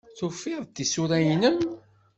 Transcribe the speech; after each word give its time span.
Tufiḍ-d 0.17 0.73
tisura-nnem? 0.75 1.57